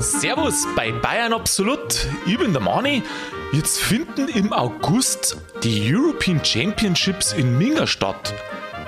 [0.00, 2.06] Servus bei Bayern Absolut.
[2.26, 3.02] Ich bin der Mani.
[3.52, 8.34] Jetzt finden im August die European Championships in Minga statt.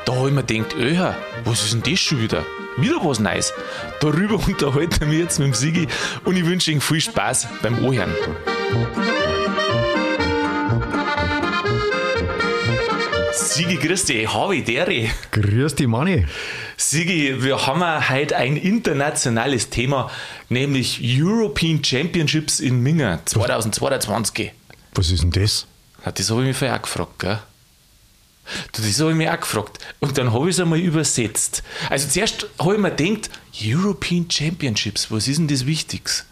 [0.05, 2.45] Da habe ich mir gedacht, öher, was ist denn das schon wieder?
[2.77, 3.53] Wieder was Neues.
[4.01, 5.89] Darüber unterhalten wir jetzt mit dem Sigi
[6.25, 8.15] und ich wünsche Ihnen viel Spaß beim Ohren.
[13.61, 15.11] Sigi, grüß dich, Harvey Dere.
[15.33, 16.25] Grüß dich, Manni.
[16.79, 20.11] Sigi, wir haben heute ein internationales Thema,
[20.49, 24.53] nämlich European Championships in Minga 2022.
[24.95, 25.67] Was ist denn das?
[26.03, 27.39] Das habe ich mich vorher auch gefragt, gell?
[28.73, 29.79] Das habe ich mich auch gefragt.
[29.99, 31.63] Und dann habe ich es einmal übersetzt.
[31.91, 33.29] Also zuerst habe ich mir gedacht,
[33.63, 36.25] European Championships, was ist denn das Wichtigste?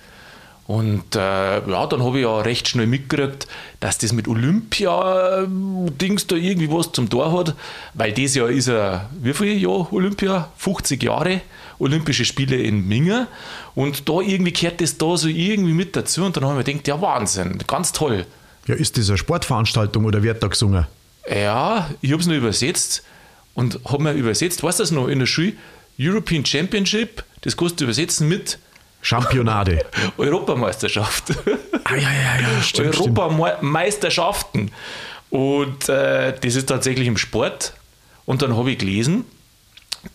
[0.69, 3.49] Und äh, ja, dann habe ich ja recht schnell mitgekriegt,
[3.81, 7.55] dass das mit Olympia-Dings da irgendwie was zum Tor hat,
[7.95, 10.53] weil das Jahr ist ja, wie viel Jahr Olympia?
[10.59, 11.41] 50 Jahre
[11.79, 13.29] Olympische Spiele in Minga
[13.75, 16.73] und da irgendwie gehört das da so irgendwie mit dazu und dann habe ich mir
[16.75, 18.27] gedacht, ja Wahnsinn, ganz toll.
[18.67, 20.87] Ja, ist das eine Sportveranstaltung oder wird da gesungen?
[21.35, 23.05] Ja, ich habe es nur übersetzt
[23.55, 25.55] und habe mir übersetzt, weißt du das noch, in der Schule,
[25.99, 28.59] European Championship, das kannst du übersetzen mit
[29.03, 29.85] Championade.
[30.19, 31.33] Europameisterschaft.
[31.85, 32.99] Ah, ja, ja, ja, stimmt.
[32.99, 34.71] Europameisterschaften.
[35.31, 37.75] Und äh, das ist tatsächlich im Sport.
[38.25, 39.25] Und dann habe ich gelesen,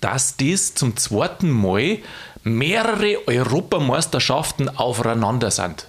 [0.02, 2.00] dass das zum zweiten Mal
[2.44, 5.88] mehrere Europameisterschaften aufeinander sind.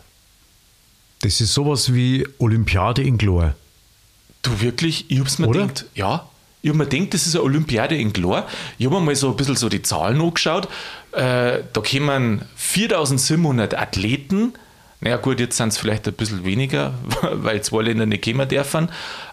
[1.20, 3.54] Das ist sowas wie Olympiade in Glor.
[4.42, 5.10] Du wirklich?
[5.10, 5.62] Ich hab's mir Oder?
[5.62, 6.28] gedacht, ja.
[6.64, 8.46] Ich habe mir gedacht, das ist eine Olympiade in Glor.
[8.78, 10.66] Ich habe mir mal so ein bisschen so die Zahlen angeschaut.
[11.12, 14.54] Äh, da kommen 4700 Athleten.
[15.02, 16.94] Naja, gut, jetzt sind es vielleicht ein bisschen weniger,
[17.34, 18.88] weil zwei Länder nicht kommen dürfen.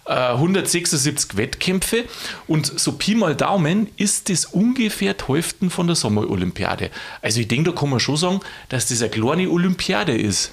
[0.06, 2.04] Äh, 176 Wettkämpfe
[2.48, 6.90] und so Pi mal Daumen ist das ungefähr die Hälfte von der Sommerolympiade.
[7.22, 10.52] Also ich denke, da kann man schon sagen, dass das eine kleine Olympiade ist.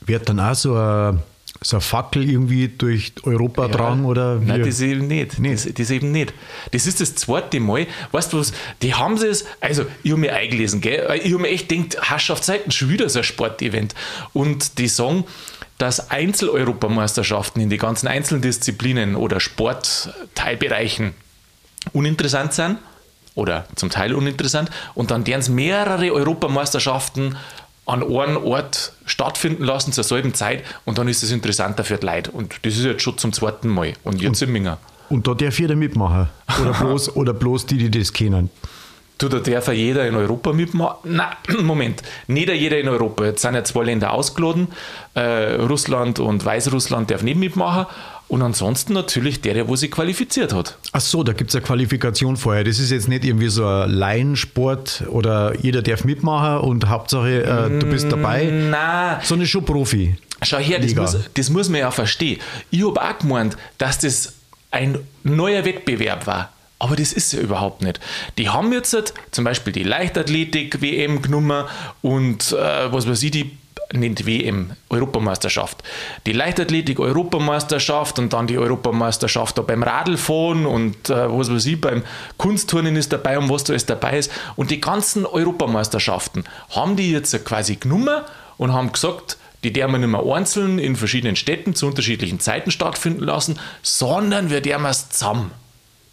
[0.00, 1.22] Wird dann auch so eine,
[1.62, 4.46] so eine Fackel irgendwie durch Europa tragen oder wie?
[4.46, 5.36] Nein, das eben nicht.
[5.44, 6.32] Das, das eben nicht.
[6.70, 7.86] Das ist das zweite Mal.
[8.12, 8.52] Weißt du was?
[8.80, 11.06] Die haben sie es, also ich habe mir eingelesen, gell?
[11.22, 13.94] Ich habe mir echt gedacht, Herrschaftszeiten, schon wieder so ein Sportevent.
[14.32, 15.24] Und die sagen,
[15.76, 21.14] dass Einzel-Europameisterschaften in die ganzen einzelnen Disziplinen oder Sportteilbereichen
[21.92, 22.78] uninteressant sind
[23.34, 27.36] oder zum Teil uninteressant und dann deren es mehrere Europameisterschaften
[27.90, 32.06] an einem Ort stattfinden lassen zur selben Zeit und dann ist es interessanter für die
[32.06, 32.30] Leute.
[32.30, 33.94] Und das ist jetzt schon zum zweiten Mal.
[34.04, 34.78] Und jetzt in Minga.
[35.08, 36.28] Und da darf jeder mitmachen.
[36.60, 38.48] Oder bloß, oder bloß die, die das kennen.
[39.18, 41.14] Du, da darf ja jeder in Europa mitmachen.
[41.14, 43.24] Nein, Moment, nicht jeder in Europa.
[43.24, 44.68] Jetzt sind ja zwei Länder ausgeladen.
[45.14, 47.86] Äh, Russland und Weißrussland darf nicht mitmachen.
[48.30, 50.78] Und ansonsten natürlich der, der wo sich qualifiziert hat.
[50.92, 52.62] Ach so, da gibt es eine Qualifikation vorher.
[52.62, 57.78] Das ist jetzt nicht irgendwie so ein Laiensport oder jeder darf mitmachen und Hauptsache äh,
[57.80, 60.14] du bist dabei, Nein, sondern schon Profi.
[60.42, 62.38] Schau her, das muss, das muss man ja verstehen.
[62.70, 64.34] Ich habe auch gemeint, dass das
[64.70, 66.52] ein neuer Wettbewerb war.
[66.78, 67.98] Aber das ist ja überhaupt nicht.
[68.38, 71.64] Die haben jetzt halt zum Beispiel die Leichtathletik-WM genommen
[72.00, 73.58] und äh, was weiß ich, die
[73.92, 75.82] nennt WM, Europameisterschaft.
[76.26, 82.02] Die Leichtathletik-Europameisterschaft und dann die Europameisterschaft da beim Radlfahren und äh, was weiß ich, beim
[82.36, 84.30] Kunstturnen ist dabei und was da alles dabei ist.
[84.56, 88.22] Und die ganzen Europameisterschaften haben die jetzt quasi genommen
[88.58, 92.70] und haben gesagt, die dürfen wir nicht mehr einzeln in verschiedenen Städten zu unterschiedlichen Zeiten
[92.70, 95.50] stattfinden lassen, sondern wir dürfen es zusammen,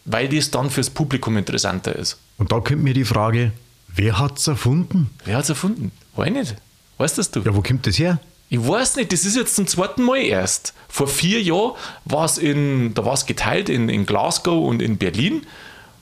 [0.06, 2.18] weil das dann fürs Publikum interessanter ist.
[2.38, 3.52] Und da kommt mir die Frage,
[3.88, 5.12] wer hat es erfunden?
[5.24, 5.92] Wer hat es erfunden?
[6.16, 6.56] Weiß ich nicht.
[6.98, 7.42] Weißt das du?
[7.42, 8.20] Ja, wo kommt das her?
[8.50, 10.74] Ich weiß nicht, das ist jetzt zum zweiten Mal erst.
[10.88, 11.74] Vor vier Jahren
[12.06, 15.46] war es in, da war es geteilt in, in Glasgow und in Berlin.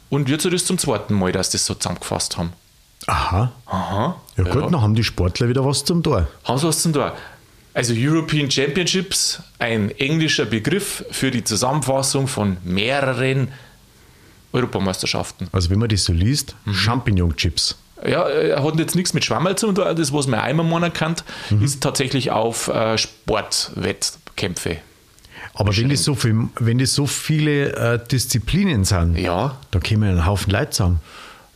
[0.10, 2.54] Und jetzt ist es zum zweiten Mal, dass das so zusammengefasst haben.
[3.08, 3.52] Aha.
[3.66, 4.22] Aha.
[4.38, 6.28] Ja, gut, dann haben die Sportler wieder was zum Tor.
[6.44, 7.16] Haben sie was zum Tor?
[7.74, 13.50] Also European Championships, ein englischer Begriff für die Zusammenfassung von mehreren
[14.54, 15.48] Europameisterschaften.
[15.52, 16.74] Also wenn man das so liest, Mhm.
[16.74, 17.76] Champignon-Chips.
[18.08, 19.96] Ja, er hat jetzt nichts mit Schwammerl zu tun.
[19.96, 21.24] Das, was man einmal mal kennt,
[21.62, 24.78] ist tatsächlich auf äh, Sportwettkämpfe.
[25.54, 30.04] Aber wenn das, so viel, wenn das so viele äh, Disziplinen sind, Ja, da kommen
[30.18, 31.00] ein Haufen Leute zusammen.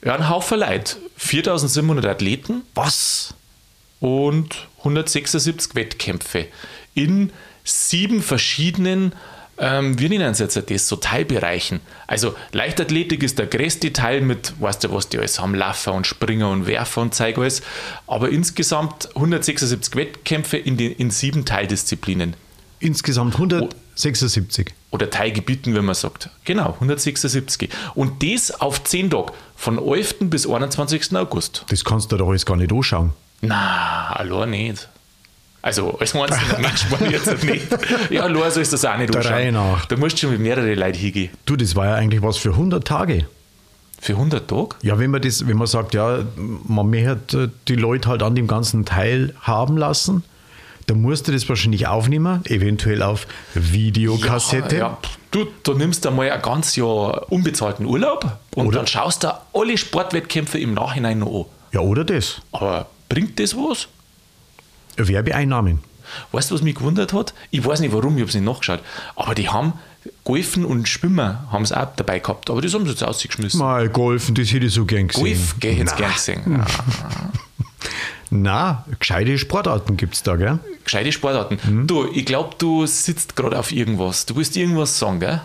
[0.04, 0.96] ja, ein Haufen Leute.
[1.18, 3.34] 4700 Athleten Was?
[4.00, 6.46] und 176 Wettkämpfe
[6.94, 7.32] in
[7.66, 9.12] sieben verschiedenen,
[9.60, 11.82] ähm, wir nennen es jetzt das, so Teilbereichen.
[12.08, 16.08] Also Leichtathletik ist der größte Teil mit, weißt du, was die alles haben, Laffer und
[16.08, 17.62] Springer und Werfer und Zeug alles.
[18.08, 22.36] Aber insgesamt 176 Wettkämpfe in, den, in sieben Teildisziplinen.
[22.80, 23.76] Insgesamt 100.
[23.96, 24.74] 76.
[24.92, 26.30] Oder Teilgebieten, wenn man sagt.
[26.46, 27.70] Genau, 176.
[27.96, 30.16] Und das auf 10 Tage, von 11.
[30.22, 31.16] bis 21.
[31.18, 31.66] August.
[31.70, 33.12] Das kannst du doch alles gar nicht anschauen.
[33.42, 34.88] Na, allein nicht.
[35.62, 37.68] Also als einzelner Mensch man jetzt nicht.
[38.10, 39.86] Ja, allein soll es das auch nicht Der Reihe nach.
[39.86, 41.30] Da musst du schon mit mehreren Leuten hingehen.
[41.46, 43.26] Du, das war ja eigentlich was für 100 Tage.
[44.02, 44.70] Für 100 Tage?
[44.82, 48.48] Ja, wenn man das, wenn man sagt, ja, man möchte die Leute halt an dem
[48.48, 50.24] ganzen Teil haben lassen,
[50.88, 54.76] dann musst du das wahrscheinlich aufnehmen, eventuell auf Videokassette.
[54.76, 54.98] Ja, ja.
[55.32, 59.78] Du, du nimmst einmal ein ganzes Jahr unbezahlten Urlaub und Oder- dann schaust du alle
[59.78, 61.46] Sportwettkämpfe im Nachhinein noch an.
[61.74, 62.42] Ja, oder das.
[62.52, 63.88] Aber bringt das was?
[65.08, 65.80] Werbeeinnahmen.
[66.32, 67.34] Weißt du, was mich gewundert hat?
[67.52, 68.80] Ich weiß nicht warum, ich habe es nicht nachgeschaut.
[69.16, 69.74] Aber die haben
[70.24, 72.50] Golfen und Schwimmen haben es auch dabei gehabt.
[72.50, 73.60] Aber das haben sie jetzt ausgeschmissen.
[73.60, 75.24] Mal Golfen, das hätte ich so gern gesehen.
[75.24, 76.66] Golf, gell, hätte ich Na, gern gesehen.
[78.32, 80.60] Na, gescheite Sportarten gibt es da, gell?
[80.84, 81.60] Gescheite Sportarten.
[81.68, 81.88] Mhm.
[81.88, 84.26] Du, ich glaube, du sitzt gerade auf irgendwas.
[84.26, 85.42] Du willst irgendwas sagen, gell?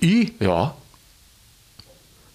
[0.00, 0.32] Ich?
[0.40, 0.74] Ja.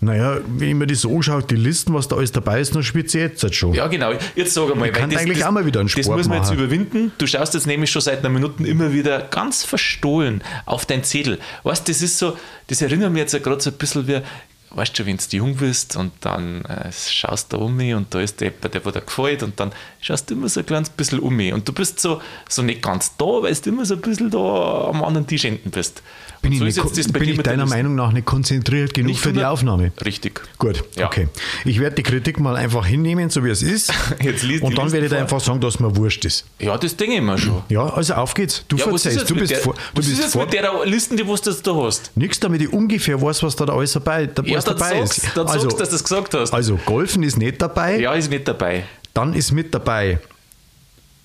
[0.05, 2.83] Naja, wenn ich mir das so anschaue, die Listen, was da alles dabei ist, dann
[2.83, 3.73] spitze ich jetzt halt schon.
[3.73, 4.13] Ja, genau.
[4.35, 4.91] Jetzt sag einmal.
[4.91, 6.59] kann weil eigentlich auch mal wieder einen Das Sport müssen wir jetzt machen.
[6.59, 7.11] überwinden.
[7.17, 11.39] Du schaust jetzt nämlich schon seit einer Minute immer wieder ganz verstohlen auf dein Zettel.
[11.63, 12.37] Weißt du, das ist so,
[12.67, 14.21] das erinnert mich jetzt ja gerade so ein bisschen wie,
[14.69, 18.19] weißt du, wenn du jung bist und dann äh, schaust du um mich und da
[18.19, 19.71] ist der, der, der dir gefällt und dann
[20.01, 22.81] schaust du immer so ein kleines bisschen um mich und du bist so, so nicht
[22.81, 26.03] ganz da, weil du immer so ein bisschen da am anderen Tisch hinten bist.
[26.49, 27.65] Bin ich, so ist das bei bin ich deiner.
[27.65, 29.91] Meinung nach nicht konzentriert genug Nicht für die Aufnahme?
[30.05, 30.41] Richtig.
[30.57, 31.07] Gut, Ja.
[31.07, 31.27] okay.
[31.65, 33.91] Ich werde die Kritik mal einfach hinnehmen, so wie es ist.
[34.21, 36.45] Jetzt lies die und dann werde ich dir einfach sagen, dass mir wurscht ist.
[36.59, 37.63] Ja, das denke ich mir schon.
[37.69, 38.63] Ja, also auf geht's.
[38.67, 39.29] Du Ja, ist verzeihst.
[39.29, 39.73] Du bist der, vor.
[39.73, 40.45] Du was ist bist jetzt vor.
[40.45, 42.11] mit der Liste, die was du da hast?
[42.15, 45.37] Nichts, damit ich ungefähr weiß, was da alles dabei, da, Ja, was dabei sagst, ist.
[45.37, 46.53] dann also, sagst, dass du das gesagt hast.
[46.53, 47.99] also, Golfen ist nicht dabei.
[47.99, 48.83] Ja, ist nicht dabei.
[49.13, 50.19] Dann ist mit dabei,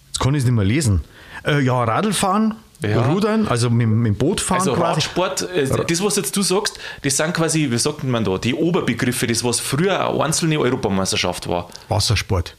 [0.06, 1.00] jetzt kann ich es nicht mehr lesen,
[1.44, 3.06] äh, ja, Radlfahren, Ja.
[3.06, 4.94] Rudern, also mit, mit dem Boot fahren Also quasi.
[5.00, 8.54] Radsport, äh, das, was jetzt du sagst, das sind quasi, wie sagt man da, die
[8.54, 11.68] Oberbegriffe, das, was früher eine einzelne Europameisterschaft war.
[11.88, 12.56] Wassersport.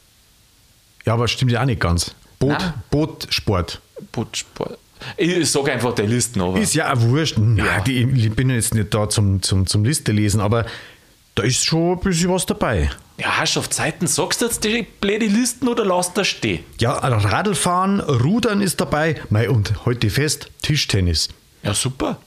[1.04, 2.14] Ja, aber stimmt ja auch nicht ganz.
[2.38, 2.74] Boot, Nein.
[2.90, 3.80] Bootsport.
[4.12, 4.78] Bootsport.
[5.16, 6.60] Ich sage einfach der Listen, aber.
[6.60, 7.38] Ist ja auch wurscht.
[7.38, 7.80] Nein, Ja.
[7.80, 10.64] Die, ich bin jetzt nicht da zum, zum, zum Liste lesen, aber
[11.34, 12.90] da ist schon ein bisschen was dabei.
[13.22, 16.64] Ja, Herrschaftszeiten, sagst du jetzt die blöde Listen oder lass das stehen?
[16.80, 19.14] Ja, Radlfahren, Rudern ist dabei.
[19.30, 21.28] Mei, und heute fest, Tischtennis.
[21.62, 22.18] Ja, super.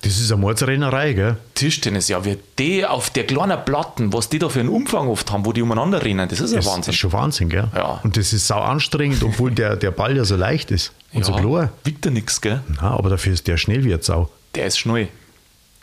[0.00, 1.36] Das ist eine Mordsrennerei, gell?
[1.54, 5.30] Tischtennis, ja, wie die auf der kleinen Platten, was die da für einen Umfang oft
[5.30, 6.92] haben, wo die umeinander rennen, das ist ja Das Wahnsinn.
[6.94, 7.68] ist schon Wahnsinn, gell?
[7.72, 8.00] Ja.
[8.02, 11.30] Und das ist sau anstrengend, obwohl der, der Ball ja so leicht ist und so
[11.34, 11.72] ja, klar.
[11.84, 12.60] wiegt ja nichts, gell?
[12.80, 14.28] Na, aber dafür ist der schnell wie eine Sau.
[14.56, 15.06] Der ist schnell.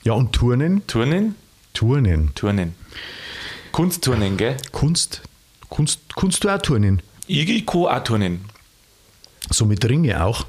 [0.04, 0.86] Ja, und Turnen?
[0.88, 1.36] Turnen?
[1.74, 2.36] Turnen.
[2.36, 2.76] Turnen.
[3.72, 4.58] Kunstturnen, gell?
[4.72, 5.22] Kunst.
[5.70, 7.02] Kunst, Kunst du auch turnen.
[7.28, 8.46] Ich, kann auch turnen.
[9.50, 10.46] So mit Ringe auch.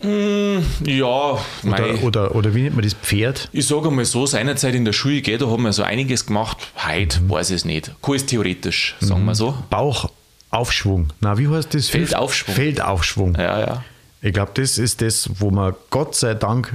[0.00, 1.94] Ja, mei.
[1.94, 2.94] Oder, oder, oder wie nennt man das?
[2.94, 3.48] Pferd?
[3.52, 6.56] Ich sage mal so, seinerzeit in der Schule, gell, da haben wir so einiges gemacht.
[6.86, 7.30] Heute Mhm.
[7.30, 7.90] weiß ich es nicht.
[8.14, 9.58] Es theoretisch, sagen wir so.
[9.70, 11.08] Bauchaufschwung.
[11.20, 11.88] Na, wie heißt das?
[11.88, 12.54] Feldaufschwung.
[12.54, 13.34] Feldaufschwung.
[13.34, 13.84] Ja, ja.
[14.22, 16.74] Ich glaube, das ist das, wo man Gott sei Dank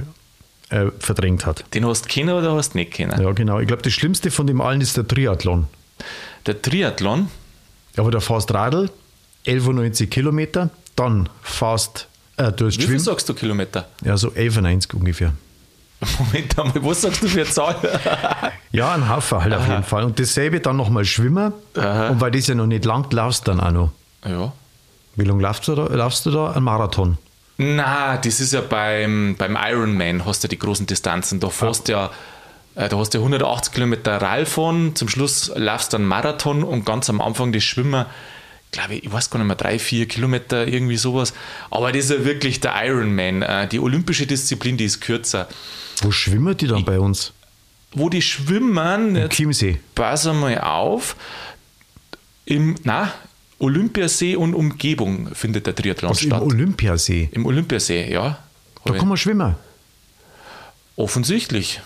[0.74, 1.64] äh, verdrängt hat.
[1.74, 3.20] Den hast du kennen oder hast du nicht kennen?
[3.20, 3.60] Ja, genau.
[3.60, 5.66] Ich glaube, das Schlimmste von dem allen ist der Triathlon.
[6.46, 7.28] Der Triathlon,
[7.96, 8.90] Aber da fährst Radl,
[9.46, 13.86] 11,90 Kilometer, dann fährst äh, du hast wie viel Schwimmen, sagst du Kilometer?
[14.04, 15.32] ja, so 11,90 ungefähr.
[16.18, 17.76] Moment einmal, was sagst du für eine Zahl?
[18.72, 20.02] Ja, ein Haufen halt auf jeden Fall.
[20.02, 21.52] Und dasselbe dann nochmal Schwimmen.
[21.76, 22.08] Aha.
[22.08, 23.92] Und weil das ja noch nicht lang laufst, dann auch noch.
[24.26, 24.52] ja.
[25.14, 25.84] Wie lange laufst du da?
[25.94, 26.50] Laufst du da?
[26.50, 27.16] Ein Marathon.
[27.56, 31.38] Na, das ist ja beim, beim Ironman, hast du die großen Distanzen.
[31.40, 32.10] Da fährst ja,
[32.74, 36.84] äh, da hast du ja 180 Kilometer Radfahren, zum Schluss laufst du einen Marathon und
[36.84, 38.06] ganz am Anfang das Schwimmen,
[38.72, 41.32] glaube ich, ich weiß gar nicht mehr, drei, vier Kilometer, irgendwie sowas.
[41.70, 43.42] Aber das ist ja wirklich der Ironman.
[43.42, 45.46] Äh, Die olympische Disziplin, die ist kürzer.
[46.02, 47.32] Wo schwimmen die dann bei uns?
[47.92, 49.78] Wo die schwimmen, jetzt Chiemsee.
[49.94, 51.14] pass einmal auf,
[52.46, 53.12] im, na,
[53.64, 56.42] Olympiasee und Umgebung findet der Triathlon Also im statt.
[56.42, 57.28] Olympiasee.
[57.32, 58.38] Im Olympiasee, ja.
[58.84, 59.54] Da kann man schwimmen.
[60.96, 61.80] Offensichtlich.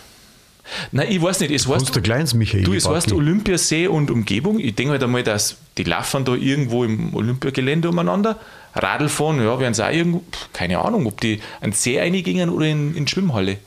[0.91, 2.63] Nein, ich weiß nicht, es Kannst heißt, du kleines Michael.
[2.63, 3.13] du, es Bartli.
[3.13, 4.59] Olympiasee und Umgebung.
[4.59, 8.39] Ich denke halt einmal, dass die laufen da irgendwo im Olympiagelände umeinander.
[8.75, 10.21] Radl fahren, ja, werden sie auch irgendwo,
[10.53, 13.57] keine Ahnung, ob die an den See reingingen oder in, in die Schwimmhalle.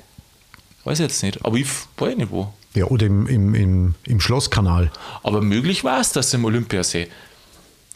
[0.85, 2.53] Weiß ich jetzt nicht, aber ich f- weiß nicht wo.
[2.75, 4.93] Ja, oder im, im, im, im Schlosskanal.
[5.25, 7.09] Aber möglich war es, dass im Olympiasee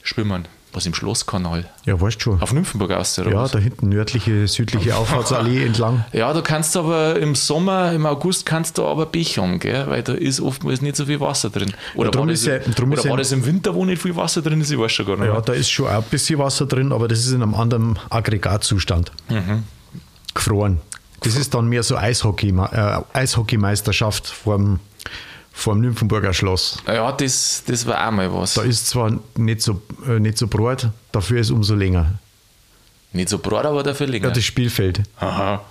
[0.09, 0.47] schwimmen.
[0.73, 1.71] Was im Schlosskanal.
[1.87, 2.43] Ja, weißt schon.
[2.43, 3.53] Auf Nymphenburg aus, oder Ja, was?
[3.53, 6.05] da hinten nördliche, südliche Auffahrtsallee entlang.
[6.13, 9.87] Ja, da kannst du aber im Sommer, im August kannst du aber haben, gell?
[9.89, 11.73] weil da ist oftmals nicht so viel Wasser drin.
[11.95, 14.03] Oder, drum war, ist das, ja- oder ist ja- war das im Winter, wo nicht
[14.03, 14.71] viel Wasser drin ist?
[14.71, 15.27] Ich weiß schon gar nicht.
[15.29, 17.99] Ja, da ist schon auch ein bisschen Wasser drin, aber das ist in einem anderen
[18.11, 19.13] Aggregatzustand.
[20.35, 20.81] gefroren.
[21.23, 24.27] Das ist dann mehr so Eishockey, äh, Eishockeymeisterschaft
[25.57, 26.79] vorm, vorm Nymphenburger Schloss.
[26.87, 28.55] Ja, das, das war auch mal was.
[28.55, 32.19] Da ist zwar nicht so, äh, nicht so breit, dafür ist umso länger.
[33.13, 34.29] Nicht so breit, aber dafür länger.
[34.29, 35.03] Ja, das Spielfeld.
[35.19, 35.65] Aha.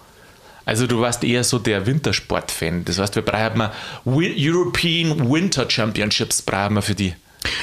[0.65, 2.85] Also du warst eher so der Wintersport-Fan.
[2.85, 3.71] Das heißt, wir brauchen mal
[4.05, 7.13] European Winter Championships brauchen wir für die.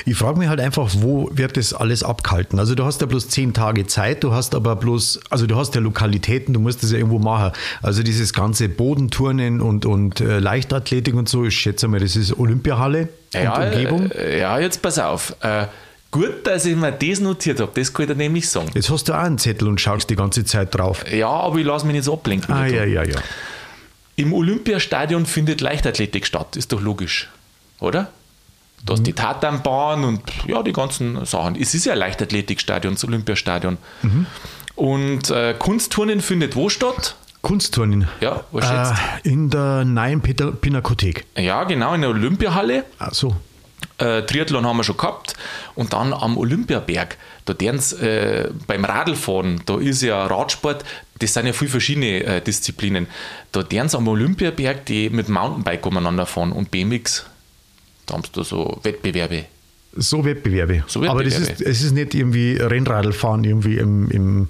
[0.06, 2.58] Ich frage mich halt einfach, wo wird das alles abgehalten?
[2.58, 5.74] Also du hast ja bloß zehn Tage Zeit, du hast aber bloß, also du hast
[5.74, 7.52] ja Lokalitäten, du musst das ja irgendwo machen.
[7.82, 12.38] Also dieses ganze Bodenturnen und, und äh, Leichtathletik und so, ich schätze mal, das ist
[12.38, 14.10] Olympiahalle Ja, und Umgebung.
[14.12, 15.34] äh, ja jetzt pass auf.
[15.40, 15.66] Äh,
[16.10, 17.72] gut, dass ich mir das notiert habe.
[17.74, 18.70] Das kann ich dir nämlich sagen.
[18.74, 21.04] Jetzt hast du auch einen Zettel und schaust die ganze Zeit drauf.
[21.10, 22.54] Ja, aber ich lasse mich nicht so ablenken.
[22.54, 23.16] Ah, ja, ja, ja.
[24.16, 27.30] Im Olympiastadion findet Leichtathletik statt, ist doch logisch,
[27.80, 28.10] oder?
[28.84, 31.54] Da ist die Tatanbahn und ja, die ganzen Sachen.
[31.54, 33.78] Es ist ja ein Leichtathletikstadion, das Olympiastadion.
[34.74, 37.14] Und äh, Kunstturnen findet wo statt?
[37.42, 38.08] Kunstturnen.
[38.20, 38.94] Ja, was schätzt?
[39.24, 41.26] Äh, in der neuen Pinakothek.
[41.36, 42.84] Ja, genau, in der Olympiahalle.
[42.98, 43.36] Ach so.
[43.98, 45.34] Äh, Triathlon haben wir schon gehabt.
[45.74, 50.84] Und dann am Olympiaberg, da deren äh, beim Radlfahren, da ist ja Radsport,
[51.18, 53.06] das sind ja viele verschiedene äh, Disziplinen.
[53.50, 57.26] Da deren am Olympiaberg die mit Mountainbike umeinander fahren und BMX.
[58.12, 59.46] Da haben sie da so Wettbewerbe.
[59.96, 60.84] So Wettbewerbe.
[60.86, 61.64] So Aber das Wettbewerbe.
[61.64, 64.48] ist, es ist nicht irgendwie Rennradlfahren, irgendwie im, im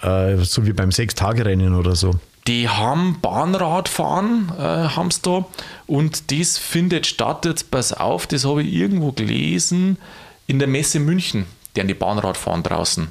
[0.00, 2.12] äh, so wie beim Sechstagerennen oder so.
[2.46, 5.44] Die haben Bahnradfahren, äh, haben sie da.
[5.86, 9.98] Und das findet statt, jetzt pass auf, das habe ich irgendwo gelesen,
[10.46, 13.08] in der Messe München, deren die Bahnradfahren draußen.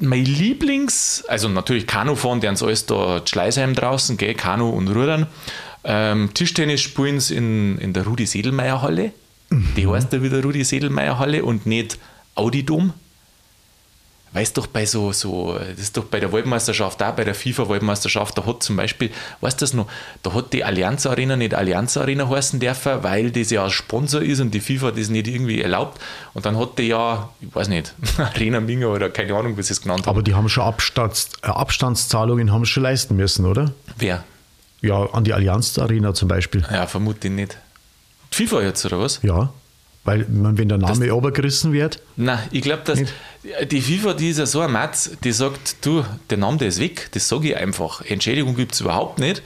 [0.00, 5.26] Mein Lieblings, also natürlich Kanufahren, deren alles da Schleißheim draußen, gell, Kanu und Rudern.
[5.88, 9.12] Ähm, Tischtennis spielen sie in, in der Rudi-Sedelmeier-Halle.
[9.76, 11.98] Die heißt da wieder Rudi-Sedelmeier-Halle und nicht
[12.34, 12.92] Audidom.
[14.32, 18.36] Weißt doch, bei so, so, das ist doch bei der Weltmeisterschaft, auch bei der FIFA-Weltmeisterschaft,
[18.36, 19.86] da hat zum Beispiel, weißt du das noch,
[20.22, 24.40] da hat die Allianz Arena nicht Allianz Arena heißen dürfen, weil das ja Sponsor ist
[24.40, 26.02] und die FIFA das nicht irgendwie erlaubt.
[26.34, 29.72] Und dann hat die ja, ich weiß nicht, Arena Minga oder keine Ahnung, wie sie
[29.72, 30.10] es genannt haben.
[30.10, 33.72] Aber die haben schon Abstands, äh, Abstandszahlungen haben schon leisten müssen, oder?
[33.96, 34.24] Wer?
[34.86, 36.64] Ja, an die Allianz Arena zum Beispiel.
[36.72, 37.56] Ja, vermute ich nicht.
[38.32, 39.20] Die FIFA jetzt, oder was?
[39.22, 39.52] Ja.
[40.04, 43.00] Weil, wenn der Name obergerissen wird, Nein, ich glaube, dass
[43.68, 46.78] die FIFA, die ist ja so ein Matz, die sagt, du, der Name, der ist
[46.80, 48.02] weg, das sage ich einfach.
[48.02, 49.42] Entschädigung gibt es überhaupt nicht.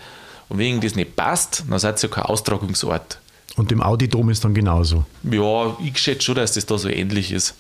[0.51, 3.19] Und wegen das nicht passt, dann seid ihr ja kein Austragungsort.
[3.57, 5.07] und im Audidom ist dann genauso.
[5.23, 7.55] Ja, ich schätze schon, dass das da so ähnlich ist.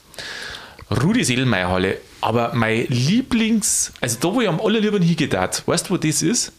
[1.02, 5.94] Rudi Seelmeier Halle, aber mein Lieblings, also da, wo ich am allerliebsten hingedacht, weißt du,
[5.94, 6.52] wo das ist?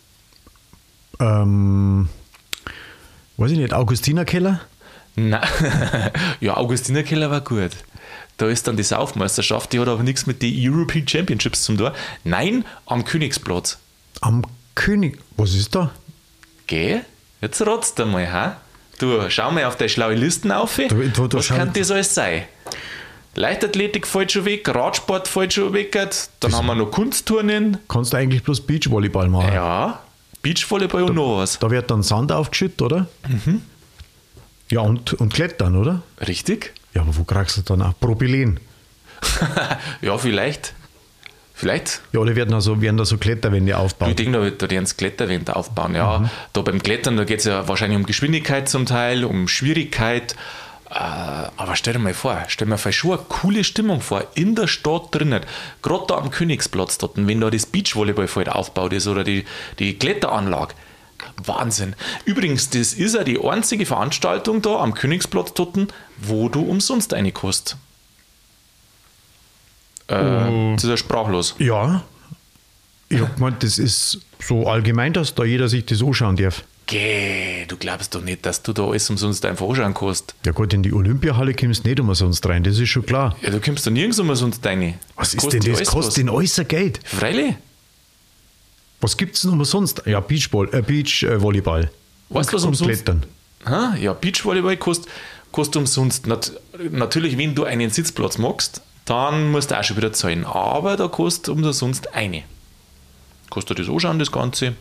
[1.21, 2.09] Ähm,
[3.37, 4.59] weiß ich nicht, Augustinerkeller?
[5.15, 5.41] Nein.
[6.39, 7.71] ja, Augustiner Keller war gut.
[8.37, 11.91] Da ist dann die Saufmeisterschaft, die hat aber nichts mit den European Championships zum tun.
[12.23, 13.77] Nein, am Königsplatz.
[14.21, 15.19] Am König.
[15.37, 15.91] Was ist da?
[16.67, 17.01] Geh,
[17.41, 18.57] jetzt rotzt einmal, ha?
[18.99, 20.77] Du, schau mal auf deine schlaue Listen auf.
[20.77, 22.43] da- da Was schau- kann das alles sein?
[23.35, 25.91] Leichtathletik fällt schon weg, Radsport fällt schon weg,
[26.41, 29.53] dann haben wir noch Kunstturnen, Kannst du eigentlich bloß Beachvolleyball machen?
[29.53, 30.01] ja,
[30.41, 31.59] Beachvolleyball und noch was.
[31.59, 33.07] Da wird dann Sand aufgeschüttet, oder?
[33.27, 33.61] Mhm.
[34.69, 36.01] Ja, und, und klettern, oder?
[36.25, 36.73] Richtig?
[36.93, 38.59] Ja, aber wo kriegst du dann auch Propylen?
[40.01, 40.73] ja, vielleicht.
[41.53, 42.01] Vielleicht.
[42.11, 44.17] Ja, oder werden da so, werden da so Kletterwände Ich aufgebaut?
[44.17, 45.93] denke, da, da werden sie Kletterwände aufbauen.
[45.93, 50.35] Ja, da beim Klettern, da geht es ja wahrscheinlich um Geschwindigkeit zum Teil, um Schwierigkeit.
[50.91, 50.93] Äh,
[51.55, 54.67] aber stell dir mal vor, stell dir mal schon eine coole Stimmung vor, in der
[54.67, 55.41] Stadt drinnen,
[55.81, 59.45] gerade da am Königsplatz dort, und wenn da das Beachvolleyballfeld aufgebaut ist oder die,
[59.79, 60.73] die Kletteranlage.
[61.45, 61.95] Wahnsinn.
[62.25, 65.77] Übrigens, das ist ja die einzige Veranstaltung da am Königsplatz dort,
[66.17, 67.77] wo du umsonst eine kostet.
[70.07, 70.15] Äh,
[70.75, 71.55] Das ist ja sprachlos.
[71.57, 72.03] Ja.
[73.07, 76.63] Ich hab gemeint, das ist so allgemein, dass da jeder sich das anschauen darf.
[76.91, 80.35] Geh, du glaubst doch nicht, dass du da alles umsonst einfach anschauen kannst.
[80.45, 83.37] Ja gut, in die Olympiahalle kommst du nicht umsonst rein, das ist schon klar.
[83.41, 84.95] Ja, du kommst da nirgends umsonst rein.
[85.15, 85.77] Was ist denn das?
[85.77, 86.99] alles Kostet denn äußer Geld?
[87.05, 87.55] Freilich.
[88.99, 90.03] Was gibt es denn umsonst?
[90.05, 91.89] Ja, Beachball, äh, Beachvolleyball.
[92.27, 93.05] Weißt du, was umsonst?
[93.05, 93.23] Klettern.
[93.65, 93.95] Ha?
[93.95, 95.09] Ja, Beachvolleyball kostet,
[95.53, 96.27] kostet umsonst.
[96.27, 96.51] Nat
[96.89, 100.43] natürlich, wenn du einen Sitzplatz magst, dann musst du auch schon wieder zahlen.
[100.43, 102.43] Aber da kostet umsonst eine.
[103.49, 104.75] Kostet das anschauen, das Ganze.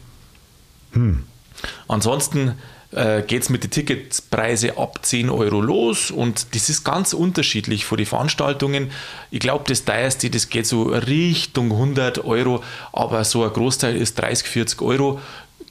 [1.88, 2.54] Ansonsten
[2.92, 7.84] äh, geht es mit den Ticketpreisen ab 10 Euro los und das ist ganz unterschiedlich
[7.84, 8.90] von den Veranstaltungen.
[9.30, 14.18] Ich glaube, das teuerste, das geht so Richtung 100 Euro, aber so ein Großteil ist
[14.18, 15.20] 30, 40 Euro.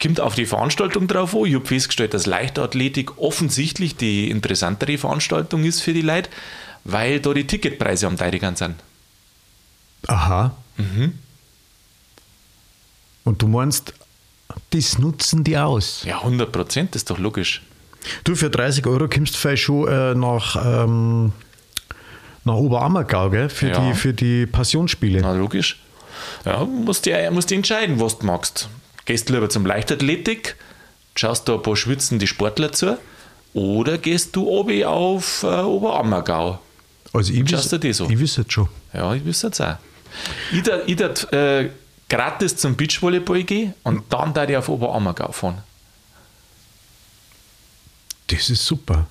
[0.02, 1.44] Kommt auf die Veranstaltung drauf an.
[1.44, 6.30] Ich habe festgestellt, dass Leichtathletik offensichtlich die interessantere Veranstaltung ist für die Leute,
[6.86, 8.76] weil da die Ticketpreise am teurigern sind.
[10.08, 10.56] Aha.
[13.26, 13.94] Und du meinst,
[14.72, 16.04] das nutzen die aus.
[16.06, 17.62] Ja, 100 Prozent, das ist doch logisch.
[18.24, 21.34] Du, für 30 Euro kommst du vielleicht schon äh, nach, ähm,
[22.46, 23.50] nach Oberammergau, gell?
[23.50, 23.80] Für, Ja.
[23.90, 25.22] die, für die Passionsspiele.
[25.22, 25.80] Na, logisch.
[26.46, 28.70] Ja, musst du musst entscheiden, was du magst.
[29.06, 30.56] Gehst du lieber zum Leichtathletik,
[31.16, 32.98] schaust da ein paar schwitzende Sportler zu,
[33.54, 36.60] oder gehst du obi auf äh, Oberammergau?
[37.14, 38.08] Also ich Schaust du die so?
[38.10, 38.68] Ich wüsste jetzt schon.
[38.94, 39.78] Ja, ich wüsste jetzt auch.
[40.52, 41.70] Ich darf, ich äh,
[42.10, 45.64] gratis zum Beachvolleyball gehen und dann da ich auf Oberammergau fahren.
[48.28, 49.08] Das ist super.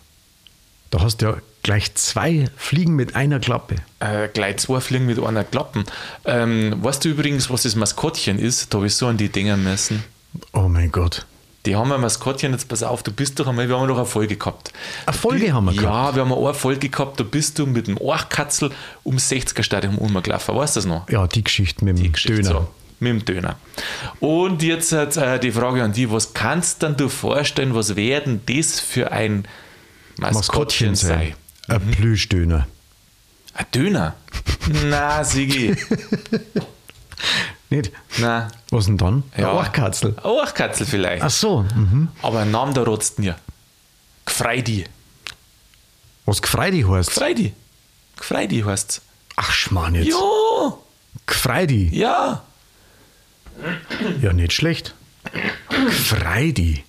[0.90, 3.76] Da hast du ja gleich zwei Fliegen mit einer Klappe.
[4.00, 5.84] Äh, gleich zwei Fliegen mit einer Klappen.
[6.24, 8.72] Ähm, weißt du übrigens, was das Maskottchen ist?
[8.72, 10.04] Da habe ich so an die Dinger müssen.
[10.52, 11.26] Oh mein Gott.
[11.66, 14.06] Die haben ein Maskottchen, jetzt pass auf, du bist doch einmal, wir haben doch eine
[14.06, 14.72] Folge gehabt.
[15.04, 16.14] Eine Folge haben wir ja, gehabt?
[16.16, 18.70] wir haben eine Folge gehabt, da bist du mit dem Orchkatzel
[19.04, 20.54] ums 60er Stadion umgelaufen.
[20.54, 21.10] Weißt du das noch?
[21.10, 22.60] Ja, die Geschichte mit dem Geschichte Döner.
[22.60, 22.68] so,
[23.00, 23.56] mit dem Döner.
[24.20, 28.80] Und jetzt äh, die Frage an dich, was kannst dann du vorstellen, was werden das
[28.80, 29.46] für ein
[30.18, 31.34] Maskottchen, Maskottchen sein?
[31.68, 31.80] sein.
[31.82, 32.66] Ein Plüschdöner.
[33.54, 34.14] Ein Döner?
[34.84, 35.76] Na, Sigi.
[37.70, 37.92] Nicht?
[38.18, 39.22] Na, Was denn dann?
[39.36, 39.50] ja.
[39.50, 40.14] Ein Orchkatzel.
[40.16, 41.22] Ein Orchkatzel vielleicht.
[41.22, 41.62] Ach so.
[41.74, 42.08] Mhm.
[42.22, 43.34] Aber ein Name, da rotzt nie.
[44.24, 44.84] Gfreidi.
[46.24, 47.10] Was Gfreidi heißt?
[47.10, 47.52] Gfreidi.
[48.16, 49.02] Gfreidi heißt's.
[49.36, 50.08] Ach, Schmarrn jetzt.
[50.08, 50.72] Ja,
[51.26, 51.90] Gfreidi.
[51.92, 52.42] ja.
[54.22, 54.94] Ja, nicht schlecht.
[55.68, 56.84] Gfreidi.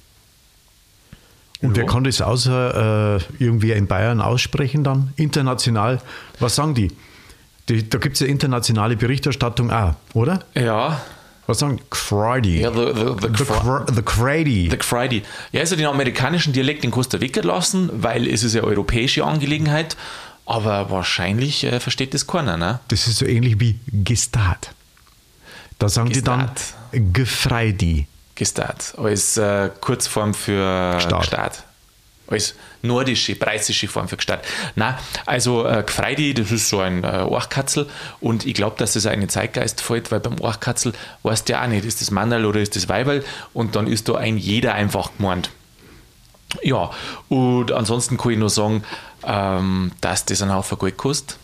[1.61, 5.13] Und wer kann das außer äh, irgendwie in Bayern aussprechen dann?
[5.17, 5.99] International?
[6.39, 6.89] Was sagen die?
[7.67, 10.45] die da gibt es ja internationale Berichterstattung auch, oder?
[10.55, 11.01] Ja.
[11.47, 11.83] Was sagen die?
[11.89, 12.61] Gfreidi.
[12.61, 14.69] Ja, the, the, the, The, Gfre- the Gfreidi.
[14.69, 15.23] the.
[15.51, 19.25] Ja, also den amerikanischen Dialekt in Costa Rica lassen, weil es ist ja eine europäische
[19.25, 19.97] Angelegenheit.
[20.45, 22.79] Aber wahrscheinlich äh, versteht das keiner, ne?
[22.87, 24.73] Das ist so ähnlich wie Gestat.
[25.79, 26.51] Da sagen die dann
[26.91, 28.07] Gefreidi.
[28.35, 28.93] Gestat.
[28.97, 31.21] Als äh, Kurzform für Gstaad.
[31.21, 31.63] Gstaad.
[32.27, 34.45] Als nordische, preisische Form für Gstaad.
[34.75, 37.89] Na, also äh, Gfreidi, das ist so ein äh, Orchkatzel
[38.21, 41.53] und ich glaube, dass das auch in den Zeitgeist fällt, weil beim Orchkatzel weißt du
[41.53, 44.37] ja auch nicht, ist das Mannerl oder ist das Weiberl und dann ist da ein
[44.37, 45.49] jeder einfach gemeint.
[46.61, 46.91] Ja,
[47.27, 48.83] und ansonsten kann ich nur sagen,
[49.23, 51.37] ähm, dass das ein Haufen Geld kostet.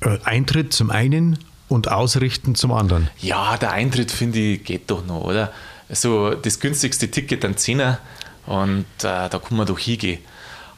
[0.00, 3.08] Äh, Eintritt zum einen und Ausrichten zum anderen.
[3.20, 5.52] Ja, der Eintritt finde ich geht doch noch, oder?
[5.88, 7.98] Also das günstigste Ticket ein Zehner
[8.46, 10.20] und äh, da kann man doch hingehen.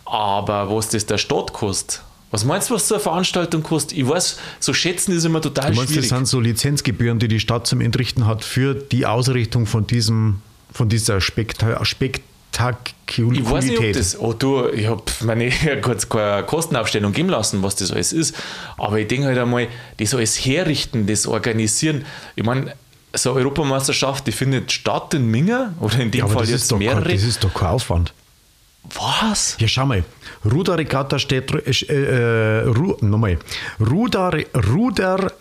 [0.04, 3.96] Aber was das der Stadt kostet, was meinst du, was so eine Veranstaltung kostet?
[3.98, 6.08] Ich weiß, so schätzen ist immer total Du meinst, das schwierig.
[6.08, 10.88] sind so Lizenzgebühren, die die Stadt zum Entrichten hat für die Ausrichtung von diesem, von
[10.88, 11.80] dieser Spekta
[12.56, 13.44] Spektakulität.
[13.44, 14.18] Ich weiß nicht, ob das.
[14.18, 15.50] Oh, du, ich habe meine
[15.82, 18.34] kurz keine Kostenaufstellung geben lassen, was das alles ist.
[18.76, 22.04] Aber ich denke halt einmal, das alles herrichten, das organisieren.
[22.34, 22.74] Ich meine,
[23.12, 26.78] so eine Europameisterschaft, die findet statt in Minga oder in dem ja, Fall jetzt doch
[26.78, 27.12] kein, mehrere.
[27.12, 28.12] das ist doch kein Aufwand.
[28.94, 29.56] was?
[29.58, 30.04] Ja, schau mal.
[30.44, 31.52] Ruderregatta steht.
[31.52, 33.38] Äh, äh, Ru, nochmal.
[33.80, 35.32] Ruder, Ruder.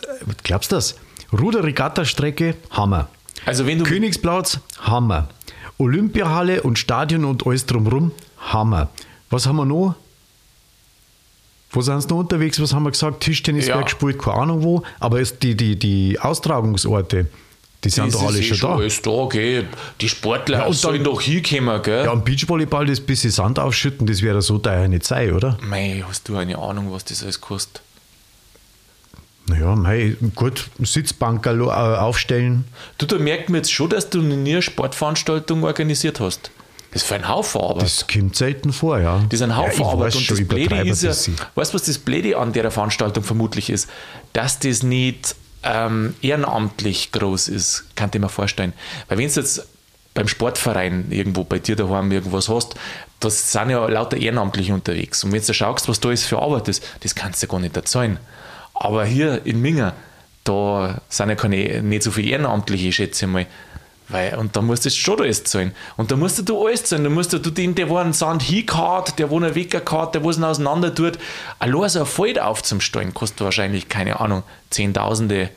[0.43, 0.95] Glaubst du das?
[1.33, 3.09] Ruderregatta-Strecke, Hammer.
[3.45, 3.83] Also, wenn du.
[3.83, 5.27] Königsplatz, Hammer.
[5.77, 8.89] Olympiahalle und Stadion und alles drumherum, Hammer.
[9.29, 9.95] Was haben wir noch?
[11.71, 12.61] Wo sind sie noch unterwegs?
[12.61, 13.21] Was haben wir gesagt?
[13.21, 13.81] Tischtennis Ja.
[13.81, 14.83] gespielt, keine Ahnung wo.
[14.99, 17.27] Aber es, die, die, die Austragungsorte,
[17.83, 18.75] die sind doch alle ist eh schon da.
[18.77, 19.67] alles da, gell?
[19.99, 22.05] Die Sportler Ja, und sollen doch hinkommen, gell?
[22.05, 25.57] Ja, am Beachvolleyball das bisschen Sand aufschütten, das wäre so teuer nicht sein, oder?
[25.61, 27.81] Mei, hast du eine Ahnung, was das alles kostet?
[29.47, 32.65] Naja, mei, gut, Sitzbank aufstellen.
[32.97, 36.49] Du, da merkt man jetzt schon, dass du nie eine Sportveranstaltung organisiert hast.
[36.91, 37.83] Das ist für ein Haufen Arbeit.
[37.83, 39.21] Das kommt selten vor, ja.
[39.29, 41.83] Das ist ein Haufen ja, Arbeit und schon, das Blöde ist ja, weißt du, was
[41.83, 43.89] das Blöde an der Veranstaltung vermutlich ist?
[44.33, 48.73] Dass das nicht ähm, ehrenamtlich groß ist, kann ich mir vorstellen.
[49.09, 49.67] Weil wenn du jetzt
[50.13, 52.75] beim Sportverein irgendwo bei dir daheim irgendwas hast,
[53.19, 55.23] das sind ja lauter Ehrenamtliche unterwegs.
[55.23, 57.75] Und wenn du schaust, was da ist für Arbeit ist, das kannst du gar nicht
[57.75, 58.19] erzahlen.
[58.75, 59.93] Aber hier in Minga,
[60.43, 63.45] da sind ja keine, nicht so viele Ehrenamtliche, schätze ich mal.
[64.07, 65.71] Weil, und da musst du schon alles zahlen.
[65.97, 67.05] Und da musst du alles zahlen.
[67.05, 70.29] Da musst du, den, der wo einen Sand hingehaut, der wo einen weggehaut, der wo
[70.29, 71.17] es auseinander tut.
[71.57, 75.49] Allein so ein Feld aufzustellen, kostet wahrscheinlich, keine Ahnung, Zehntausende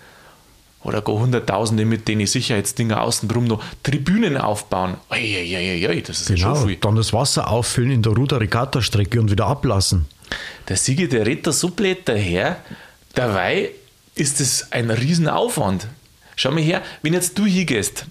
[0.83, 4.95] oder gar Hunderttausende, mit denen ich Sicherheitsdinger außen drum noch Tribünen aufbauen.
[5.11, 6.77] Eieieiei, das ist ja Genau, schon viel.
[6.77, 10.07] dann das Wasser auffüllen in der Ruder-Regatta-Strecke und wieder ablassen.
[10.69, 12.57] Der Sieger, der redet da so blöd daher.
[13.19, 13.71] Dabei
[14.15, 15.87] ist das ein Riesenaufwand.
[16.37, 18.05] Schau mal her, wenn jetzt du hingehst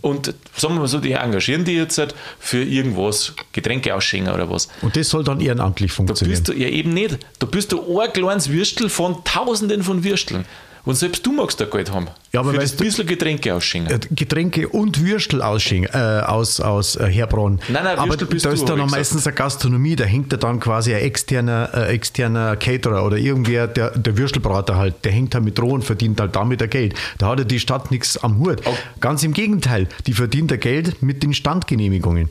[0.00, 4.48] und sagen wir mal so, die engagieren die jetzt halt für irgendwas, Getränke ausschenken oder
[4.50, 4.68] was.
[4.80, 6.30] Und das soll dann ehrenamtlich Da funktionieren.
[6.38, 7.18] bist du ja eben nicht.
[7.40, 10.46] Da bist du ein kleines Würstel von Tausenden von Würsteln.
[10.84, 12.08] Und selbst du magst da Geld haben.
[12.32, 13.92] Ja, aber Für weißt du- bisschen Getränke ausschenken.
[13.94, 17.58] Äh, Getränke und Würstel ausschenken, äh, aus, aus äh, Herbrauen.
[17.68, 20.60] Nein, nein, Aber Würstel bist da ist dann meistens eine Gastronomie, da hängt da dann
[20.60, 25.44] quasi ein externer, äh, externer Caterer oder irgendwer, der, der Würstelbrater halt, der hängt halt
[25.44, 26.94] mit Droh und verdient halt damit ein Geld.
[27.18, 28.60] Da hat ja die Stadt nichts am Hut.
[28.66, 28.74] Oh.
[29.00, 32.28] Ganz im Gegenteil, die verdient ja Geld mit den Standgenehmigungen.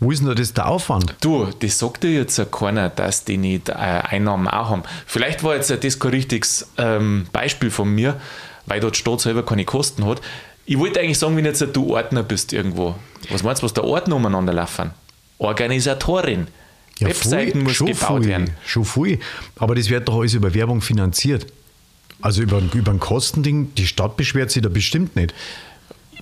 [0.00, 1.14] Wo ist denn da das der Aufwand?
[1.20, 4.82] Du, das sagt dir jetzt ja keiner, dass die nicht äh, Einnahmen auch haben.
[5.06, 8.20] Vielleicht war jetzt das kein richtiges ähm, Beispiel von mir,
[8.66, 10.20] weil dort Staat selber keine Kosten hat.
[10.66, 12.96] Ich wollte eigentlich sagen, wenn jetzt du Ordner bist irgendwo.
[13.30, 14.90] Was meinst du, was der Ordner umeinander laufen?
[15.38, 16.48] Organisatorin.
[17.00, 18.50] Webseiten voll, muss schon gebaut viel, werden.
[18.64, 19.18] Schon viel.
[19.56, 21.46] Aber das wird doch alles über Werbung finanziert.
[22.20, 25.34] Also über, über ein Kostending, die Stadt beschwert sich da bestimmt nicht.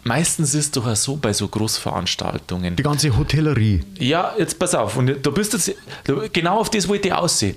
[0.05, 2.75] Meistens ist es doch so bei so Großveranstaltungen.
[2.77, 3.85] Die ganze Hotellerie.
[3.99, 5.73] Ja, jetzt pass auf, und du bist jetzt,
[6.05, 7.57] du- genau auf das wollte ich aussehen.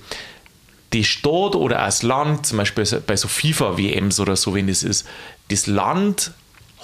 [0.94, 4.84] Die Stadt oder das Land, zum Beispiel so- bei so FIFA-WMs oder so, wenn das
[4.84, 5.06] ist,
[5.50, 6.32] das Land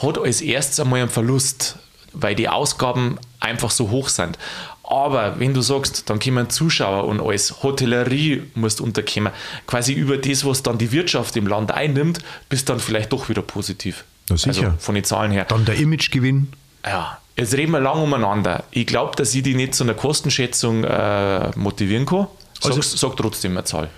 [0.02, 1.78] hat als erstes einmal einen Verlust,
[2.14, 4.40] weil die Ausgaben einfach so hoch sind.
[4.84, 9.32] Aber wenn du sagst, dann kommen Zuschauer und als Hotellerie musst unterkommen,
[9.68, 12.20] quasi über das, was dann die Wirtschaft im Land einnimmt,
[12.50, 14.04] bist dann vielleicht doch wieder positiv.
[14.32, 14.66] Na sicher.
[14.68, 15.46] Also von den Zahlen her.
[15.46, 16.52] Dann der Imagegewinn.
[16.86, 18.64] Ja, jetzt reden wir lang umeinander.
[18.72, 22.28] Ich glaube, dass ich die nicht zu einer Kostenschätzung äh, motivieren kann.
[22.60, 23.90] Sag, Also- sag trotzdem eine Zahl.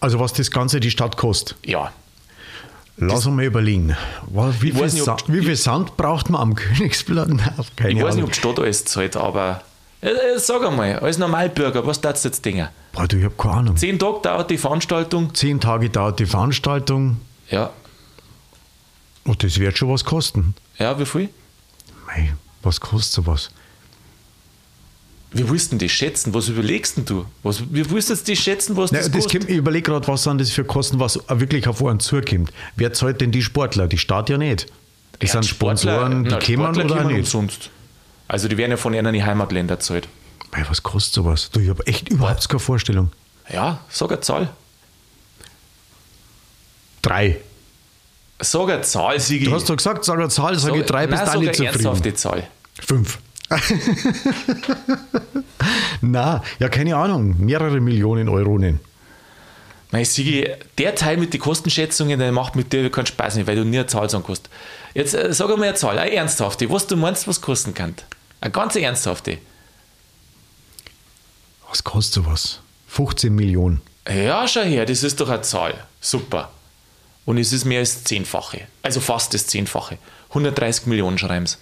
[0.00, 1.56] Also was das Ganze die Stadt kostet.
[1.64, 1.90] Ja.
[2.96, 3.96] Lass uns mal überlegen.
[4.60, 7.28] Wie viel, nicht, Sa ob- wie viel Sand braucht man am Königsplatz?
[7.28, 7.40] Nein,
[7.76, 8.14] Keine Ich weiß Ahnung.
[8.16, 9.62] nicht, ob die Stadt alles zahlt, aber
[10.00, 12.68] äh, äh, sag einmal, als Normalbürger, was darfst du jetzt denken?
[12.92, 13.76] Boah, du, ich habe keine Ahnung.
[13.76, 15.34] Zehn Tage dauert die Veranstaltung.
[15.34, 17.70] Zehn Tage dauert die Veranstaltung Ja.
[19.24, 20.54] Und das wird schon was kosten.
[20.78, 21.28] Ja, wie viel?
[22.06, 22.32] Mei,
[22.62, 23.50] was kostet sowas?
[25.32, 26.32] Wie willst du das schätzen?
[26.32, 27.26] Was überlegst denn du?
[27.42, 29.40] Was, wie willst du das schätzen, was das, das kostet?
[29.42, 32.52] kommt, ich überlege gerade, was sind das für Kosten, was wirklich auf einen zukommt.
[32.76, 33.88] Wer zahlt denn die Sportler?
[33.88, 34.66] Die Stadt ja nicht.
[35.18, 37.18] Das Ja, sind Sponsoren, na, die kommen Sportler oder nicht.
[37.18, 37.70] umsonst.
[38.28, 40.08] Also die werden ja von ihren Heimatländern zahlt.
[40.52, 41.50] Mei, was kostet sowas?
[41.50, 43.10] Du, ich habe echt überhaupt keine Vorstellung.
[43.52, 44.48] Ja, sag eine Zahl.
[47.02, 47.38] Drei.
[48.40, 49.44] Sag eine Zahl, Sigi.
[49.44, 51.86] Du hast doch gesagt, sag eine Zahl, sage ich drei, bist Nein, du nicht zufrieden.
[51.86, 52.48] ernsthafte Zahl.
[52.80, 53.18] Fünf.
[56.00, 57.36] Na, ja, keine Ahnung.
[57.38, 58.80] Mehrere Millionen Euronen.
[59.90, 63.54] Mein Sigi, der Teil mit den Kostenschätzungen, der macht mit dir keinen Spaß nicht, weil
[63.56, 64.48] du nie eine Zahl sagen kannst.
[64.92, 67.94] Jetzt äh, sag einmal eine Zahl, eine ernsthafte, was du meinst, was kosten kann.
[68.40, 69.38] Eine ganz ernsthafte.
[71.68, 72.60] Was kostet sowas?
[72.88, 73.80] 15 Millionen.
[74.08, 75.74] Ja, schau her, das ist doch eine Zahl.
[76.00, 76.50] Super.
[77.24, 78.62] Und es ist mehr als das Zehnfache.
[78.82, 79.98] Also fast das Zehnfache.
[80.30, 81.56] 130 Millionen schreiben sie.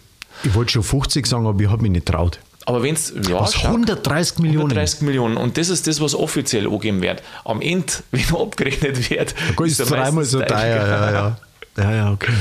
[0.45, 2.41] Ich wollte schon 50 sagen, aber ich habe mich nicht traut.
[2.65, 3.55] Aber wenn es, ja, Was?
[3.55, 4.71] schau, 130 Millionen?
[4.71, 5.37] 130 Millionen.
[5.37, 7.23] Und das ist das, was offiziell angegeben wird.
[7.45, 10.87] Am Ende, wenn abgerechnet wird, Gut, ist er dreimal so teuer.
[10.87, 11.39] Ja, ja.
[11.77, 12.33] ja, ja, okay.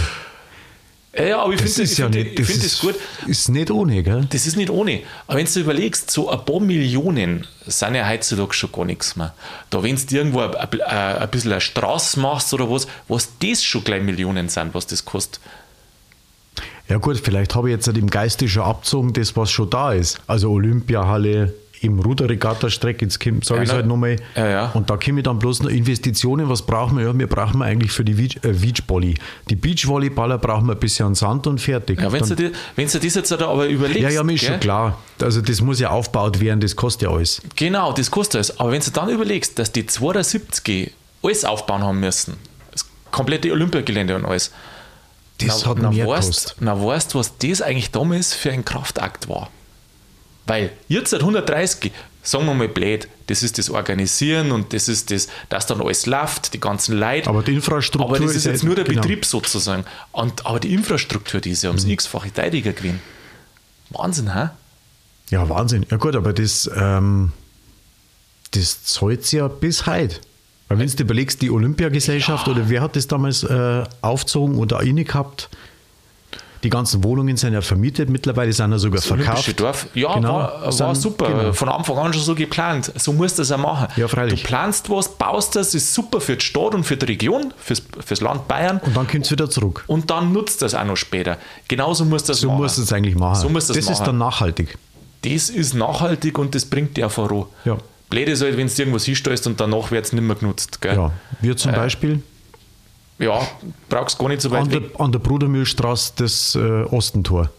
[1.13, 2.81] Ja, ja, aber ich Das finde ist ja find, nicht, ich das find das ist,
[2.81, 2.95] gut.
[3.27, 4.25] ist nicht ohne, gell?
[4.29, 5.01] Das ist nicht ohne.
[5.27, 9.33] Aber wenn du überlegst, so ein paar Millionen sind ja heutzutage schon gar nichts mehr.
[9.69, 13.61] Da, wenn du irgendwo ein, ein, ein bisschen eine Straße machst oder was, was das
[13.61, 15.41] schon gleich Millionen sind, was das kostet.
[16.87, 19.91] Ja gut, vielleicht habe ich jetzt halt im Geiste schon abgezogen, das was schon da
[19.93, 20.19] ist.
[20.27, 24.15] Also Olympiahalle, im Ruderregatta-Streck, jetzt sage ich es na- halt nochmal.
[24.35, 24.71] Ja, ja.
[24.73, 26.47] Und da kommen dann bloß noch Investitionen.
[26.47, 27.05] Was brauchen wir?
[27.05, 28.13] Ja, wir brauchen eigentlich für die
[28.43, 29.15] äh, Beachvolley.
[29.49, 31.99] Die Beachvolleyballer brauchen wir ein bisschen Sand und fertig.
[31.99, 34.01] Ja, wenn du, dir- wenn du das jetzt aber überlegst.
[34.03, 34.51] ja, ja, mir ist gell?
[34.51, 34.97] schon klar.
[35.19, 37.41] Also das muss ja aufgebaut werden, das kostet ja alles.
[37.55, 38.59] Genau, das kostet alles.
[38.59, 40.91] Aber wenn du dann überlegst, dass die 72
[41.23, 42.37] alles aufbauen haben müssen,
[42.71, 44.51] das komplette Olympiagelände und alles,
[45.39, 49.49] Das hat na, mehr weißt, na weißt, was das eigentlich damals für ein Kraftakt war.
[50.47, 51.91] Weil jetzt seit 130,
[52.23, 56.05] sagen wir mal blöd, das ist das Organisieren und das ist das, dass dann alles
[56.05, 57.29] läuft, die ganzen Leute.
[57.29, 59.01] Aber die Infrastruktur Aber das ist, ja- jetzt nur der genau.
[59.01, 59.85] Betrieb sozusagen.
[60.11, 61.91] Und, aber die Infrastruktur, die ist ja ums Mhm.
[61.91, 62.99] x-fache teurer gewesen.
[63.89, 64.49] Wahnsinn, hä?
[65.29, 65.85] Ja, Wahnsinn.
[65.89, 67.31] Ja gut, aber das, ähm,
[68.51, 70.17] das zahlt ja bis heute.
[70.67, 74.81] Weil wenn du dir überlegst, die Olympiagesellschaft oder wer hat das damals äh, aufgezogen oder
[74.81, 75.49] inne gehabt?
[76.63, 79.59] Die ganzen Wohnungen sind ja vermietet, mittlerweile sind ja sogar Das Olympische verkauft.
[79.59, 79.87] Dorf.
[79.95, 80.33] Ja, Genau.
[80.35, 81.27] war, war super.
[81.27, 81.53] genau.
[81.53, 82.91] Von Anfang an schon so geplant.
[82.97, 83.87] So musst du das auch machen.
[83.95, 84.41] Ja, freilich.
[84.43, 87.81] Du planst was, baust das, ist super für die Stadt und für die Region, fürs,
[88.05, 88.79] fürs Land Bayern.
[88.85, 89.83] Und dann kommt es wieder zurück.
[89.87, 91.37] Und dann nutzt das auch noch später.
[91.67, 92.61] Genauso musst du das So machen.
[92.61, 93.41] musst du es eigentlich machen.
[93.41, 94.05] So musst das das ist machen.
[94.05, 94.77] dann nachhaltig.
[95.23, 97.45] Das ist nachhaltig und das bringt dir auch voran.
[97.65, 97.77] Ja.
[98.09, 100.81] Blöd ist halt, wenn du irgendwas hinstellst und danach wird es nicht mehr genutzt.
[100.81, 100.95] Gell?
[100.95, 101.11] Ja.
[101.41, 102.21] Wir Äh, zum Beispiel
[103.21, 103.47] ja,
[103.89, 104.91] brauchst gar nicht so weit an weg.
[104.91, 107.49] der, an der Brudermühlstraße das äh, Ostentor.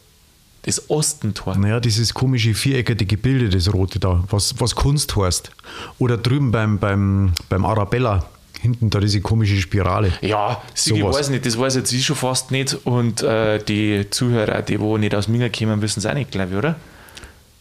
[0.63, 1.57] Das Ostentor.
[1.57, 5.51] Naja, dieses komische viereckige Gebilde, das rote da, was, was Kunst heißt.
[5.99, 8.25] Oder drüben beim, beim, beim Arabella
[8.61, 10.13] hinten da diese komische Spirale.
[10.21, 11.17] Ja, Sigi Sowas.
[11.17, 12.75] weiß nicht, das weiß jetzt ich schon fast nicht.
[12.85, 16.53] Und äh, die Zuhörer, die wo nicht aus Minga kommen, wissen es auch nicht, glaube
[16.53, 16.77] ich, oder?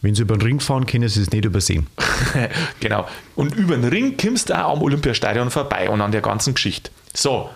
[0.00, 1.88] Wenn sie über den Ring fahren, können sie es nicht übersehen.
[2.80, 3.06] genau.
[3.34, 6.90] Und über den Ring kommst du auch am Olympiastadion vorbei und an der ganzen Geschichte.
[7.14, 7.50] So.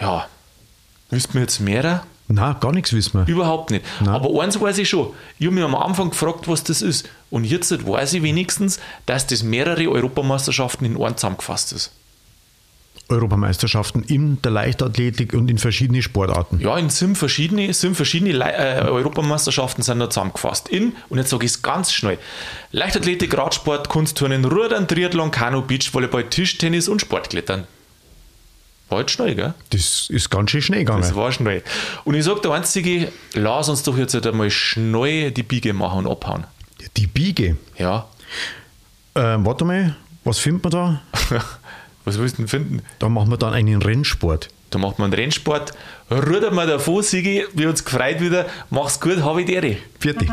[0.00, 0.26] Ja.
[1.10, 2.04] Wisst mir jetzt mehr?
[2.28, 3.32] Na, gar nichts wissen wir.
[3.32, 3.84] Überhaupt nicht.
[4.00, 4.08] Nein.
[4.08, 5.12] Aber eins weiß ich schon.
[5.38, 7.08] Ich habe mich am Anfang gefragt, was das ist.
[7.30, 11.92] Und jetzt weiß ich wenigstens, dass das mehrere Europameisterschaften in einem zusammengefasst ist.
[13.08, 16.58] Europameisterschaften in der Leichtathletik und in verschiedene Sportarten.
[16.58, 20.68] Ja, in sind verschiedene, sind verschiedene Le äh, Europameisterschaften sind da zusammengefasst.
[20.68, 22.18] In, und jetzt sage ich es ganz schnell:
[22.72, 27.68] Leichtathletik, Radsport, Kunstturnen, Rudern, Triathlon, Kanu, Beachvolleyball, Tischtennis und Sportklettern.
[28.88, 29.54] War schnell, gell?
[29.70, 31.02] Das ist ganz schön schnell gegangen.
[31.02, 31.62] Das war schnell.
[32.04, 36.06] Und ich sage der Einzige, lass uns doch jetzt halt einmal schnell die Biege machen
[36.06, 36.44] und abhauen.
[36.96, 37.56] Die Biege.
[37.76, 38.06] Ja.
[39.16, 41.02] Ähm, warte mal, was findet man da?
[42.04, 42.82] Was willst du denn finden?
[43.00, 44.48] Da machen wir dann einen Rennsport.
[44.70, 45.72] Da macht man einen Rennsport,
[46.08, 49.76] rudert man davon, Sigi, wir uns gefreut wieder, mach's gut, habe ich dir.
[49.98, 50.26] Vierte.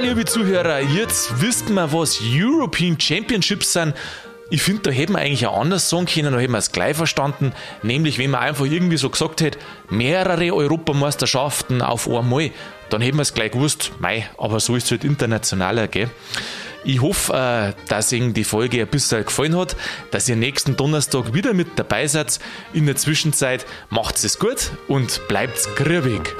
[0.00, 3.94] Liebe Zuhörer, jetzt wisst wir, was European Championships sind.
[4.48, 6.96] Ich finde, da hätten wir eigentlich auch anders sagen können, da hätten wir es gleich
[6.96, 7.52] verstanden.
[7.82, 9.58] Nämlich, wenn man einfach irgendwie so gesagt hätte,
[9.90, 12.50] mehrere Europameisterschaften auf einmal,
[12.88, 13.92] dann hätten wir es gleich gewusst.
[13.98, 16.10] Mei, aber so ist es halt internationaler, gell?
[16.82, 19.76] Ich hoffe, äh, dass Ihnen die Folge ein bisschen gefallen hat,
[20.12, 22.40] dass ihr nächsten Donnerstag wieder mit dabei seid.
[22.72, 26.34] In der Zwischenzeit macht's es gut und bleibt's grübig.